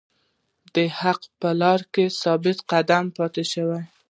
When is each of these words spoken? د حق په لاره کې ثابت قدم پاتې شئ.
د 0.73 0.75
حق 0.99 1.21
په 1.39 1.49
لاره 1.61 1.85
کې 1.93 2.05
ثابت 2.21 2.57
قدم 2.71 3.05
پاتې 3.17 3.43
شئ. 3.51 3.61